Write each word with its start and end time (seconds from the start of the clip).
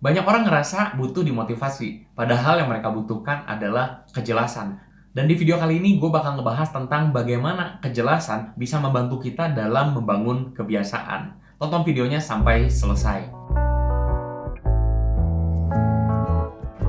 Banyak 0.00 0.24
orang 0.24 0.48
ngerasa 0.48 0.96
butuh 0.96 1.20
dimotivasi, 1.20 2.16
padahal 2.16 2.64
yang 2.64 2.72
mereka 2.72 2.88
butuhkan 2.88 3.44
adalah 3.44 4.08
kejelasan. 4.16 4.80
Dan 5.12 5.28
di 5.28 5.36
video 5.36 5.60
kali 5.60 5.76
ini 5.76 6.00
gue 6.00 6.08
bakal 6.08 6.40
ngebahas 6.40 6.72
tentang 6.72 7.12
bagaimana 7.12 7.76
kejelasan 7.84 8.56
bisa 8.56 8.80
membantu 8.80 9.20
kita 9.20 9.52
dalam 9.52 9.92
membangun 9.92 10.56
kebiasaan. 10.56 11.36
Tonton 11.60 11.84
videonya 11.84 12.16
sampai 12.16 12.72
selesai. 12.72 13.28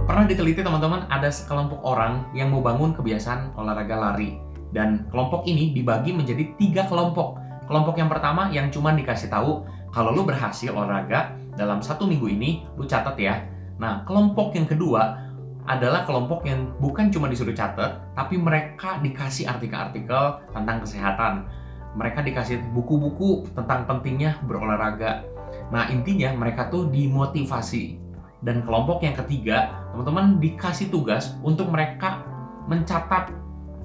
Pernah 0.07 0.23
diteliti 0.23 0.63
teman-teman 0.63 1.03
ada 1.11 1.27
sekelompok 1.27 1.83
orang 1.83 2.31
yang 2.31 2.47
mau 2.47 2.63
bangun 2.63 2.95
kebiasaan 2.95 3.59
olahraga 3.59 3.99
lari. 3.99 4.39
Dan 4.71 5.11
kelompok 5.11 5.43
ini 5.51 5.75
dibagi 5.75 6.15
menjadi 6.15 6.55
tiga 6.55 6.87
kelompok. 6.87 7.35
Kelompok 7.67 7.99
yang 7.99 8.07
pertama 8.07 8.47
yang 8.55 8.71
cuma 8.71 8.95
dikasih 8.95 9.27
tahu 9.27 9.67
kalau 9.91 10.15
lu 10.15 10.23
berhasil 10.23 10.71
olahraga 10.71 11.40
dalam 11.61 11.85
satu 11.85 12.09
minggu 12.09 12.25
ini, 12.25 12.65
lu 12.73 12.89
catat 12.89 13.13
ya. 13.21 13.45
Nah, 13.77 14.01
kelompok 14.09 14.57
yang 14.57 14.65
kedua 14.65 15.29
adalah 15.69 16.09
kelompok 16.09 16.41
yang 16.49 16.73
bukan 16.81 17.13
cuma 17.13 17.29
disuruh 17.29 17.53
catat, 17.53 18.01
tapi 18.17 18.41
mereka 18.41 18.97
dikasih 18.97 19.45
artikel-artikel 19.45 20.41
tentang 20.49 20.81
kesehatan. 20.81 21.45
Mereka 21.93 22.25
dikasih 22.25 22.65
buku-buku 22.73 23.45
tentang 23.53 23.85
pentingnya 23.85 24.41
berolahraga. 24.49 25.21
Nah, 25.69 25.85
intinya 25.93 26.33
mereka 26.33 26.73
tuh 26.73 26.89
dimotivasi. 26.89 28.01
Dan 28.41 28.65
kelompok 28.65 29.05
yang 29.05 29.13
ketiga, 29.13 29.85
teman-teman 29.93 30.41
dikasih 30.41 30.89
tugas 30.89 31.37
untuk 31.45 31.69
mereka 31.69 32.25
mencatat 32.65 33.29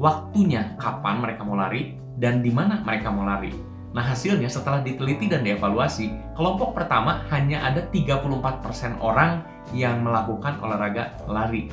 waktunya 0.01 0.77
kapan 0.81 1.21
mereka 1.21 1.45
mau 1.45 1.57
lari 1.61 1.97
dan 2.17 2.41
di 2.41 2.49
mana 2.49 2.81
mereka 2.81 3.13
mau 3.13 3.29
lari. 3.29 3.76
Nah 3.97 4.05
hasilnya 4.05 4.53
setelah 4.53 4.85
diteliti 4.85 5.25
dan 5.25 5.41
dievaluasi, 5.41 6.37
kelompok 6.37 6.77
pertama 6.77 7.25
hanya 7.33 7.65
ada 7.65 7.81
34% 7.89 9.01
orang 9.01 9.41
yang 9.73 10.05
melakukan 10.05 10.61
olahraga 10.61 11.17
lari. 11.25 11.73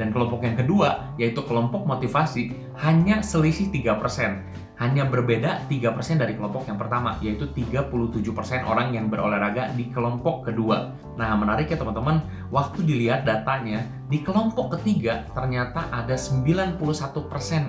Dan 0.00 0.08
kelompok 0.08 0.48
yang 0.48 0.56
kedua, 0.56 1.12
yaitu 1.20 1.44
kelompok 1.44 1.84
motivasi, 1.84 2.56
hanya 2.80 3.20
selisih 3.20 3.68
3%. 3.68 4.40
Hanya 4.78 5.04
berbeda 5.04 5.68
3% 5.68 6.22
dari 6.22 6.38
kelompok 6.38 6.70
yang 6.70 6.78
pertama, 6.80 7.20
yaitu 7.20 7.50
37% 7.52 8.64
orang 8.64 8.94
yang 8.94 9.10
berolahraga 9.12 9.74
di 9.76 9.90
kelompok 9.92 10.48
kedua. 10.48 10.94
Nah, 11.18 11.34
menarik 11.34 11.68
ya 11.68 11.76
teman-teman, 11.76 12.22
waktu 12.48 12.86
dilihat 12.86 13.28
datanya, 13.28 13.84
di 14.08 14.24
kelompok 14.24 14.78
ketiga 14.78 15.26
ternyata 15.36 15.84
ada 15.92 16.14
91% 16.16 16.78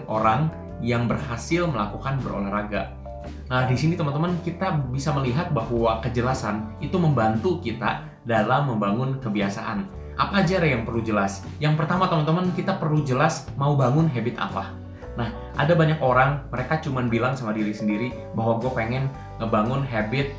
orang 0.07 0.53
yang 0.79 1.09
berhasil 1.09 1.67
melakukan 1.67 2.21
berolahraga. 2.23 2.98
Nah, 3.49 3.65
di 3.65 3.73
sini 3.73 3.97
teman-teman 3.97 4.37
kita 4.45 4.77
bisa 4.93 5.09
melihat 5.17 5.49
bahwa 5.49 5.97
kejelasan 6.05 6.69
itu 6.77 6.95
membantu 7.01 7.57
kita 7.57 8.05
dalam 8.21 8.69
membangun 8.69 9.17
kebiasaan. 9.17 9.89
Apa 10.19 10.43
aja 10.43 10.61
yang 10.61 10.83
perlu 10.83 11.01
jelas? 11.01 11.41
Yang 11.57 11.79
pertama 11.79 12.05
teman-teman 12.05 12.51
kita 12.53 12.77
perlu 12.77 13.01
jelas 13.01 13.47
mau 13.57 13.73
bangun 13.73 14.05
habit 14.11 14.35
apa. 14.37 14.69
Nah, 15.17 15.33
ada 15.57 15.73
banyak 15.73 15.97
orang 15.99 16.45
mereka 16.53 16.79
cuma 16.79 17.01
bilang 17.07 17.33
sama 17.33 17.55
diri 17.55 17.73
sendiri 17.73 18.13
bahwa 18.37 18.59
gue 18.61 18.71
pengen 18.71 19.09
ngebangun 19.41 19.81
habit 19.81 20.31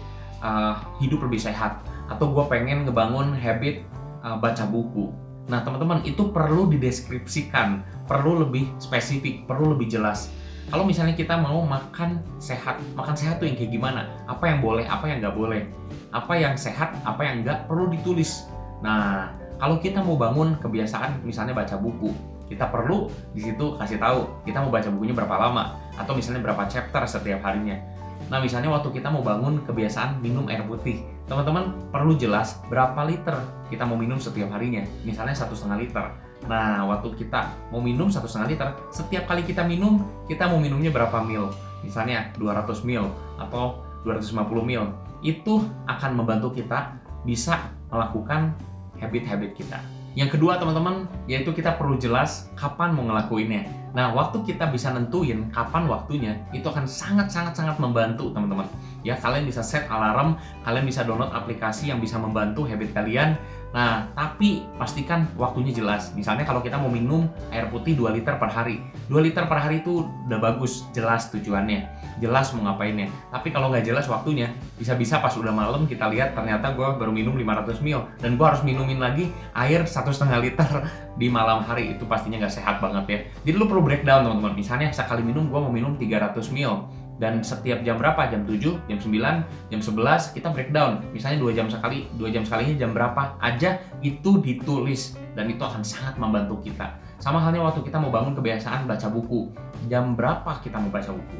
uh, 0.44 0.78
hidup 1.02 1.24
lebih 1.26 1.40
sehat 1.40 1.82
atau 2.08 2.30
gue 2.30 2.44
pengen 2.46 2.86
ngebangun 2.86 3.34
habit 3.34 3.82
uh, 4.22 4.38
baca 4.38 4.64
buku. 4.68 5.10
Nah, 5.50 5.66
teman-teman 5.66 6.04
itu 6.06 6.30
perlu 6.30 6.70
dideskripsikan, 6.70 7.82
perlu 8.06 8.46
lebih 8.46 8.70
spesifik, 8.78 9.50
perlu 9.50 9.74
lebih 9.74 9.90
jelas 9.90 10.30
kalau 10.70 10.86
misalnya 10.86 11.18
kita 11.18 11.34
mau 11.34 11.66
makan 11.66 12.22
sehat, 12.38 12.78
makan 12.94 13.18
sehat 13.18 13.42
tuh 13.42 13.50
yang 13.50 13.58
kayak 13.58 13.74
gimana? 13.74 14.06
Apa 14.30 14.54
yang 14.54 14.62
boleh, 14.62 14.86
apa 14.86 15.10
yang 15.10 15.18
nggak 15.18 15.34
boleh? 15.34 15.66
Apa 16.14 16.38
yang 16.38 16.54
sehat, 16.54 16.94
apa 17.02 17.26
yang 17.26 17.42
nggak 17.42 17.66
perlu 17.66 17.90
ditulis. 17.90 18.46
Nah, 18.78 19.34
kalau 19.58 19.82
kita 19.82 19.98
mau 19.98 20.14
bangun 20.14 20.54
kebiasaan 20.62 21.26
misalnya 21.26 21.58
baca 21.58 21.74
buku, 21.74 22.14
kita 22.46 22.70
perlu 22.70 23.10
di 23.34 23.50
situ 23.50 23.74
kasih 23.82 23.98
tahu 23.98 24.30
kita 24.46 24.62
mau 24.62 24.70
baca 24.70 24.90
bukunya 24.94 25.14
berapa 25.14 25.36
lama 25.38 25.74
atau 25.98 26.14
misalnya 26.14 26.38
berapa 26.42 26.62
chapter 26.70 27.02
setiap 27.02 27.42
harinya. 27.42 27.74
Nah, 28.30 28.38
misalnya 28.38 28.70
waktu 28.70 28.94
kita 28.94 29.10
mau 29.10 29.26
bangun 29.26 29.66
kebiasaan 29.66 30.22
minum 30.22 30.46
air 30.46 30.62
putih, 30.62 31.02
teman-teman 31.26 31.74
perlu 31.90 32.14
jelas 32.14 32.62
berapa 32.70 33.02
liter 33.10 33.34
kita 33.74 33.82
mau 33.82 33.98
minum 33.98 34.22
setiap 34.22 34.54
harinya. 34.54 34.86
Misalnya 35.02 35.34
satu 35.34 35.58
setengah 35.58 35.82
liter 35.82 36.29
Nah, 36.48 36.88
waktu 36.88 37.12
kita 37.18 37.70
mau 37.74 37.82
minum 37.82 38.08
satu 38.08 38.24
setengah 38.24 38.48
liter, 38.56 38.68
setiap 38.88 39.28
kali 39.28 39.44
kita 39.44 39.66
minum, 39.66 40.00
kita 40.24 40.48
mau 40.48 40.56
minumnya 40.56 40.88
berapa 40.88 41.20
mil? 41.20 41.52
Misalnya 41.84 42.32
200 42.40 42.86
mil 42.86 43.08
atau 43.36 43.84
250 44.04 44.64
mil. 44.64 44.88
Itu 45.20 45.68
akan 45.84 46.16
membantu 46.16 46.56
kita 46.56 46.96
bisa 47.28 47.68
melakukan 47.92 48.56
habit-habit 48.96 49.52
kita. 49.56 49.80
Yang 50.18 50.34
kedua 50.34 50.58
teman-teman, 50.58 51.06
yaitu 51.30 51.54
kita 51.54 51.78
perlu 51.78 51.94
jelas 51.94 52.50
kapan 52.58 52.90
mau 52.90 53.06
ngelakuinnya. 53.06 53.62
Nah, 53.94 54.10
waktu 54.10 54.42
kita 54.42 54.66
bisa 54.70 54.90
nentuin 54.90 55.46
kapan 55.54 55.86
waktunya, 55.86 56.34
itu 56.50 56.66
akan 56.66 56.82
sangat-sangat-sangat 56.82 57.78
membantu 57.78 58.34
teman-teman. 58.34 58.66
Ya, 59.06 59.14
kalian 59.14 59.46
bisa 59.46 59.62
set 59.62 59.86
alarm, 59.86 60.34
kalian 60.66 60.82
bisa 60.82 61.06
download 61.06 61.30
aplikasi 61.30 61.94
yang 61.94 62.02
bisa 62.02 62.18
membantu 62.18 62.66
habit 62.66 62.90
kalian 62.90 63.38
Nah, 63.70 64.10
tapi 64.18 64.66
pastikan 64.74 65.30
waktunya 65.38 65.70
jelas. 65.70 66.10
Misalnya 66.18 66.42
kalau 66.42 66.58
kita 66.58 66.74
mau 66.74 66.90
minum 66.90 67.30
air 67.54 67.70
putih 67.70 67.94
2 67.94 68.10
liter 68.18 68.34
per 68.34 68.50
hari. 68.50 68.82
2 69.06 69.14
liter 69.22 69.46
per 69.46 69.58
hari 69.62 69.82
itu 69.82 70.10
udah 70.26 70.38
bagus, 70.42 70.90
jelas 70.90 71.30
tujuannya. 71.30 71.86
Jelas 72.18 72.50
mau 72.52 72.66
ngapainnya. 72.66 73.06
Tapi 73.30 73.54
kalau 73.54 73.70
nggak 73.70 73.86
jelas 73.86 74.10
waktunya, 74.10 74.50
bisa-bisa 74.74 75.22
pas 75.22 75.32
udah 75.38 75.54
malam 75.54 75.86
kita 75.86 76.10
lihat 76.10 76.34
ternyata 76.34 76.74
gue 76.74 76.88
baru 76.98 77.14
minum 77.14 77.38
500 77.38 77.78
ml. 77.78 78.02
Dan 78.18 78.34
gue 78.34 78.46
harus 78.46 78.62
minumin 78.66 78.98
lagi 78.98 79.30
air 79.54 79.86
satu 79.86 80.10
setengah 80.10 80.42
liter 80.42 80.70
di 81.14 81.30
malam 81.30 81.62
hari. 81.62 81.94
Itu 81.94 82.10
pastinya 82.10 82.42
nggak 82.42 82.54
sehat 82.54 82.82
banget 82.82 83.04
ya. 83.06 83.18
Jadi 83.46 83.54
lu 83.54 83.70
perlu 83.70 83.86
breakdown 83.86 84.26
teman-teman. 84.26 84.58
Misalnya 84.58 84.90
sekali 84.90 85.22
minum 85.22 85.46
gue 85.46 85.60
mau 85.62 85.70
minum 85.70 85.94
300 85.94 86.34
ml 86.50 86.90
dan 87.20 87.44
setiap 87.44 87.84
jam 87.84 88.00
berapa? 88.00 88.32
Jam 88.32 88.48
7 88.48 88.88
jam 88.88 88.98
9 88.98 89.44
jam 89.68 89.80
11 89.84 90.34
kita 90.34 90.48
breakdown. 90.50 91.04
Misalnya 91.12 91.38
dua 91.44 91.52
jam 91.52 91.68
sekali 91.68 92.08
dua 92.16 92.32
jam 92.32 92.42
sekalinya 92.42 92.74
jam 92.80 92.90
berapa? 92.96 93.36
Aja 93.36 93.76
itu 94.00 94.40
ditulis. 94.40 95.20
Dan 95.36 95.52
itu 95.52 95.60
akan 95.60 95.84
sangat 95.84 96.16
membantu 96.16 96.64
kita. 96.64 96.96
Sama 97.20 97.38
halnya 97.44 97.60
waktu 97.60 97.84
kita 97.84 98.00
mau 98.00 98.08
bangun 98.08 98.32
kebiasaan 98.32 98.88
baca 98.88 99.06
buku. 99.12 99.52
Jam 99.92 100.16
berapa 100.16 100.58
kita 100.64 100.80
mau 100.80 100.88
baca 100.88 101.12
buku? 101.12 101.38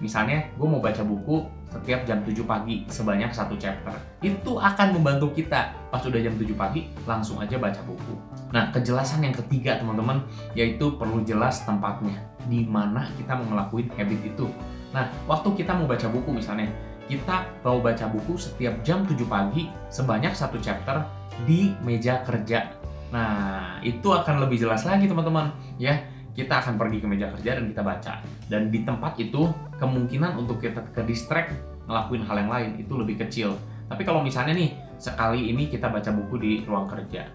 Misalnya 0.00 0.48
gue 0.56 0.64
mau 0.64 0.80
baca 0.80 1.04
buku 1.04 1.44
setiap 1.68 2.08
jam 2.08 2.24
7 2.24 2.32
pagi 2.48 2.88
sebanyak 2.88 3.28
satu 3.28 3.54
chapter. 3.60 3.92
Itu 4.24 4.56
akan 4.56 4.96
membantu 4.96 5.36
kita. 5.36 5.76
Pas 5.92 6.00
udah 6.00 6.16
jam 6.16 6.32
7 6.40 6.48
pagi 6.56 6.88
langsung 7.04 7.36
aja 7.36 7.60
baca 7.60 7.84
buku. 7.84 8.16
Nah 8.56 8.72
kejelasan 8.72 9.20
yang 9.20 9.36
ketiga 9.36 9.76
teman-teman 9.76 10.24
yaitu 10.56 10.96
perlu 10.96 11.20
jelas 11.28 11.60
tempatnya. 11.68 12.16
Di 12.48 12.64
mana 12.64 13.12
kita 13.20 13.36
mau 13.36 13.52
ngelakuin 13.52 13.92
habit 14.00 14.20
itu 14.24 14.48
Nah, 14.90 15.06
waktu 15.30 15.54
kita 15.54 15.72
mau 15.78 15.86
baca 15.86 16.06
buku 16.10 16.30
misalnya, 16.34 16.66
kita 17.06 17.46
mau 17.62 17.78
baca 17.78 18.06
buku 18.10 18.38
setiap 18.38 18.74
jam 18.82 19.06
7 19.06 19.18
pagi 19.26 19.70
sebanyak 19.90 20.34
satu 20.34 20.58
chapter 20.58 21.02
di 21.46 21.74
meja 21.82 22.22
kerja. 22.26 22.74
Nah, 23.10 23.82
itu 23.82 24.06
akan 24.10 24.42
lebih 24.46 24.62
jelas 24.62 24.86
lagi 24.86 25.10
teman-teman 25.10 25.50
ya. 25.78 25.98
Kita 26.30 26.62
akan 26.62 26.78
pergi 26.78 27.02
ke 27.02 27.06
meja 27.10 27.26
kerja 27.34 27.58
dan 27.58 27.64
kita 27.66 27.82
baca. 27.82 28.22
Dan 28.46 28.70
di 28.70 28.86
tempat 28.86 29.18
itu 29.18 29.50
kemungkinan 29.82 30.38
untuk 30.38 30.62
kita 30.62 30.78
ke 30.94 31.02
distract 31.02 31.50
ngelakuin 31.90 32.22
hal 32.22 32.36
yang 32.46 32.50
lain 32.50 32.70
itu 32.78 32.94
lebih 32.94 33.18
kecil. 33.26 33.58
Tapi 33.90 34.06
kalau 34.06 34.22
misalnya 34.22 34.54
nih 34.54 34.70
sekali 34.94 35.50
ini 35.50 35.66
kita 35.66 35.90
baca 35.90 36.14
buku 36.14 36.34
di 36.38 36.52
ruang 36.62 36.86
kerja, 36.86 37.26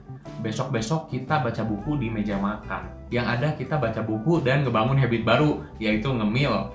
besok-besok 0.45 1.09
kita 1.09 1.41
baca 1.41 1.66
buku 1.66 1.97
di 1.97 2.13
meja 2.13 2.38
makan. 2.38 3.09
Yang 3.09 3.25
ada 3.25 3.47
kita 3.57 3.75
baca 3.81 4.06
buku 4.06 4.45
dan 4.45 4.61
ngebangun 4.61 4.94
habit 5.01 5.25
baru, 5.25 5.66
yaitu 5.81 6.13
ngemil. 6.13 6.69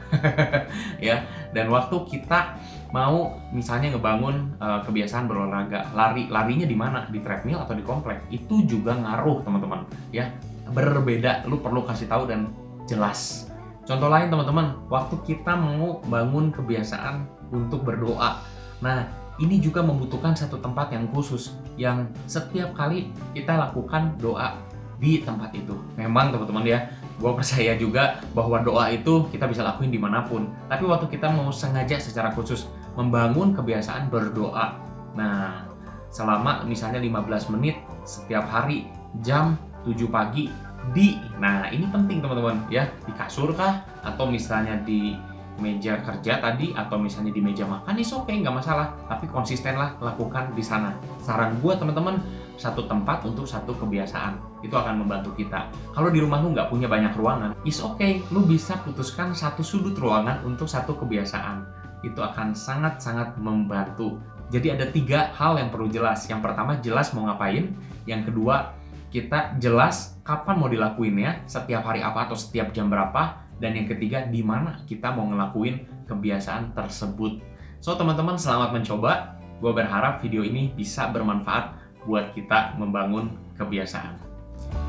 ya. 1.06 1.22
Dan 1.54 1.70
waktu 1.70 1.94
kita 2.10 2.58
mau 2.90 3.38
misalnya 3.54 3.94
ngebangun 3.94 4.58
uh, 4.58 4.82
kebiasaan 4.82 5.30
berolahraga, 5.30 5.94
lari, 5.94 6.26
larinya 6.26 6.66
di 6.66 6.74
mana? 6.74 7.06
Di 7.06 7.22
treadmill 7.22 7.62
atau 7.62 7.78
di 7.78 7.86
komplek? 7.86 8.26
Itu 8.34 8.66
juga 8.66 8.98
ngaruh, 8.98 9.46
teman-teman. 9.46 9.86
Ya, 10.10 10.34
berbeda. 10.74 11.46
Lu 11.46 11.62
perlu 11.62 11.86
kasih 11.86 12.10
tahu 12.10 12.26
dan 12.26 12.50
jelas. 12.90 13.46
Contoh 13.86 14.10
lain, 14.10 14.34
teman-teman, 14.34 14.82
waktu 14.90 15.14
kita 15.22 15.54
mau 15.54 16.02
bangun 16.10 16.50
kebiasaan 16.50 17.22
untuk 17.54 17.86
berdoa. 17.86 18.42
Nah, 18.82 19.06
ini 19.40 19.56
juga 19.58 19.80
membutuhkan 19.80 20.36
satu 20.36 20.60
tempat 20.60 20.92
yang 20.92 21.08
khusus 21.10 21.56
yang 21.80 22.04
setiap 22.28 22.76
kali 22.76 23.08
kita 23.32 23.56
lakukan 23.56 24.14
doa 24.20 24.60
di 25.00 25.24
tempat 25.24 25.48
itu. 25.56 25.72
Memang 25.96 26.28
teman-teman 26.28 26.64
ya, 26.68 26.78
gue 27.16 27.32
percaya 27.32 27.72
juga 27.80 28.20
bahwa 28.36 28.60
doa 28.60 28.92
itu 28.92 29.24
kita 29.32 29.48
bisa 29.48 29.64
lakuin 29.64 29.88
di 29.88 29.96
mana 29.96 30.20
pun. 30.28 30.44
Tapi 30.68 30.84
waktu 30.84 31.08
kita 31.08 31.32
mau 31.32 31.48
sengaja 31.48 31.96
secara 31.96 32.36
khusus 32.36 32.68
membangun 33.00 33.56
kebiasaan 33.56 34.12
berdoa. 34.12 34.76
Nah, 35.16 35.64
selama 36.12 36.68
misalnya 36.68 37.00
15 37.00 37.48
menit 37.56 37.80
setiap 38.04 38.44
hari 38.44 38.92
jam 39.24 39.56
7 39.88 39.96
pagi 40.12 40.52
di 40.90 41.16
nah 41.36 41.68
ini 41.68 41.86
penting 41.92 42.24
teman-teman 42.24 42.56
ya 42.72 42.88
di 43.04 43.12
kasur 43.12 43.52
kah 43.52 43.84
atau 44.00 44.26
misalnya 44.26 44.80
di 44.82 45.14
meja 45.58 45.98
kerja 46.00 46.38
tadi 46.38 46.72
atau 46.72 46.96
misalnya 46.96 47.34
di 47.34 47.42
meja 47.42 47.66
makan 47.66 47.98
itu 47.98 48.16
oke 48.16 48.30
okay, 48.30 48.40
nggak 48.40 48.54
masalah 48.54 48.94
tapi 49.10 49.26
konsistenlah 49.28 49.98
lakukan 49.98 50.54
di 50.54 50.62
sana 50.64 50.94
saran 51.20 51.58
gue 51.60 51.74
teman-teman 51.74 52.22
satu 52.60 52.84
tempat 52.84 53.24
untuk 53.24 53.48
satu 53.48 53.72
kebiasaan. 53.72 54.36
Itu 54.60 54.76
akan 54.76 55.00
membantu 55.00 55.32
kita. 55.32 55.72
Kalau 55.96 56.12
di 56.12 56.20
rumah 56.20 56.44
lu 56.44 56.52
nggak 56.52 56.68
punya 56.68 56.92
banyak 56.92 57.16
ruangan, 57.16 57.56
is 57.64 57.80
okay. 57.80 58.20
Lu 58.28 58.44
bisa 58.44 58.76
putuskan 58.84 59.32
satu 59.32 59.64
sudut 59.64 59.96
ruangan 59.96 60.44
untuk 60.44 60.68
satu 60.68 60.92
kebiasaan. 61.00 61.64
Itu 62.04 62.20
akan 62.20 62.52
sangat-sangat 62.52 63.40
membantu. 63.40 64.20
Jadi 64.52 64.76
ada 64.76 64.84
tiga 64.92 65.32
hal 65.32 65.56
yang 65.56 65.72
perlu 65.72 65.88
jelas. 65.88 66.28
Yang 66.28 66.52
pertama 66.52 66.76
jelas 66.84 67.16
mau 67.16 67.24
ngapain. 67.24 67.72
Yang 68.04 68.28
kedua 68.28 68.76
kita 69.10 69.58
jelas 69.58 70.16
kapan 70.22 70.56
mau 70.56 70.70
dilakuinnya, 70.70 71.42
setiap 71.50 71.82
hari 71.82 72.00
apa 72.00 72.30
atau 72.30 72.38
setiap 72.38 72.70
jam 72.70 72.86
berapa. 72.86 73.50
Dan 73.60 73.76
yang 73.76 73.92
ketiga 73.92 74.24
di 74.24 74.40
mana 74.40 74.80
kita 74.88 75.12
mau 75.12 75.28
ngelakuin 75.28 76.08
kebiasaan 76.08 76.72
tersebut. 76.72 77.44
So 77.84 77.92
teman-teman 77.98 78.40
selamat 78.40 78.72
mencoba. 78.72 79.36
Gue 79.60 79.76
berharap 79.76 80.24
video 80.24 80.40
ini 80.40 80.72
bisa 80.72 81.12
bermanfaat 81.12 81.76
buat 82.08 82.32
kita 82.32 82.80
membangun 82.80 83.36
kebiasaan. 83.60 84.16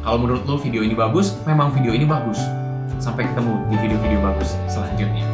Kalau 0.08 0.18
menurut 0.24 0.48
lo 0.48 0.56
video 0.56 0.80
ini 0.80 0.96
bagus, 0.96 1.36
memang 1.44 1.76
video 1.76 1.92
ini 1.92 2.08
bagus. 2.08 2.40
Sampai 3.04 3.28
ketemu 3.28 3.60
di 3.68 3.76
video-video 3.84 4.20
bagus 4.24 4.56
selanjutnya. 4.72 5.28